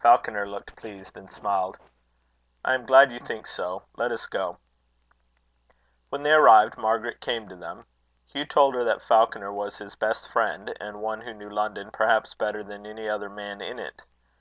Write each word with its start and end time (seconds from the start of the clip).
Falconer 0.00 0.46
looked 0.46 0.76
pleased, 0.76 1.16
and 1.16 1.32
smiled. 1.32 1.76
"I 2.64 2.74
am 2.76 2.86
glad 2.86 3.10
you 3.10 3.18
think 3.18 3.48
so. 3.48 3.82
Let 3.96 4.12
us 4.12 4.24
go." 4.28 4.58
When 6.10 6.22
they 6.22 6.30
arrived, 6.30 6.78
Margaret 6.78 7.20
came 7.20 7.48
to 7.48 7.56
them. 7.56 7.84
Hugh 8.28 8.46
told 8.46 8.76
her 8.76 8.84
that 8.84 9.02
Falconer 9.02 9.52
was 9.52 9.76
his 9.78 9.96
best 9.96 10.30
friend, 10.30 10.72
and 10.80 11.02
one 11.02 11.22
who 11.22 11.34
knew 11.34 11.50
London 11.50 11.90
perhaps 11.90 12.34
better 12.34 12.62
than 12.62 12.86
any 12.86 13.08
other 13.08 13.28
man 13.28 13.60
in 13.60 13.80
it. 13.80 14.00